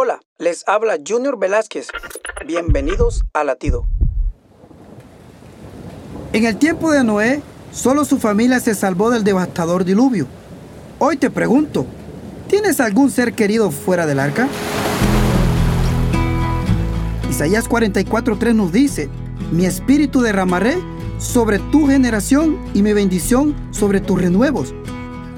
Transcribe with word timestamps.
Hola, 0.00 0.20
les 0.38 0.62
habla 0.68 0.96
Junior 1.04 1.40
Velázquez. 1.40 1.88
Bienvenidos 2.46 3.24
a 3.32 3.42
Latido. 3.42 3.84
En 6.32 6.44
el 6.44 6.56
tiempo 6.56 6.92
de 6.92 7.02
Noé, 7.02 7.42
solo 7.72 8.04
su 8.04 8.20
familia 8.20 8.60
se 8.60 8.76
salvó 8.76 9.10
del 9.10 9.24
devastador 9.24 9.84
diluvio. 9.84 10.28
Hoy 11.00 11.16
te 11.16 11.30
pregunto, 11.30 11.84
¿tienes 12.46 12.78
algún 12.78 13.10
ser 13.10 13.32
querido 13.32 13.72
fuera 13.72 14.06
del 14.06 14.20
arca? 14.20 14.46
Isaías 17.28 17.68
44:3 17.68 18.54
nos 18.54 18.70
dice, 18.70 19.08
mi 19.50 19.66
espíritu 19.66 20.20
derramaré 20.20 20.78
sobre 21.18 21.58
tu 21.72 21.88
generación 21.88 22.56
y 22.72 22.82
mi 22.82 22.92
bendición 22.92 23.52
sobre 23.72 24.00
tus 24.00 24.20
renuevos. 24.22 24.72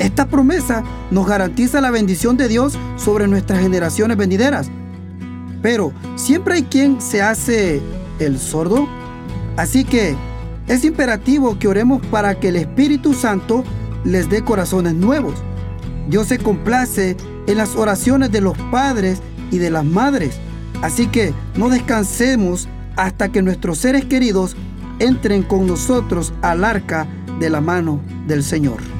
Esta 0.00 0.26
promesa 0.26 0.82
nos 1.10 1.28
garantiza 1.28 1.82
la 1.82 1.90
bendición 1.90 2.38
de 2.38 2.48
Dios 2.48 2.78
sobre 2.96 3.28
nuestras 3.28 3.60
generaciones 3.60 4.16
venideras. 4.16 4.70
Pero 5.60 5.92
siempre 6.16 6.54
hay 6.54 6.62
quien 6.62 7.02
se 7.02 7.20
hace 7.20 7.82
el 8.18 8.38
sordo. 8.38 8.88
Así 9.58 9.84
que 9.84 10.16
es 10.68 10.86
imperativo 10.86 11.58
que 11.58 11.68
oremos 11.68 12.04
para 12.06 12.40
que 12.40 12.48
el 12.48 12.56
Espíritu 12.56 13.12
Santo 13.12 13.62
les 14.02 14.30
dé 14.30 14.42
corazones 14.42 14.94
nuevos. 14.94 15.34
Dios 16.08 16.28
se 16.28 16.38
complace 16.38 17.14
en 17.46 17.58
las 17.58 17.76
oraciones 17.76 18.32
de 18.32 18.40
los 18.40 18.56
padres 18.70 19.20
y 19.50 19.58
de 19.58 19.68
las 19.68 19.84
madres. 19.84 20.34
Así 20.80 21.08
que 21.08 21.34
no 21.56 21.68
descansemos 21.68 22.68
hasta 22.96 23.28
que 23.28 23.42
nuestros 23.42 23.76
seres 23.76 24.06
queridos 24.06 24.56
entren 24.98 25.42
con 25.42 25.66
nosotros 25.66 26.32
al 26.40 26.64
arca 26.64 27.06
de 27.38 27.50
la 27.50 27.60
mano 27.60 28.00
del 28.26 28.42
Señor. 28.42 28.99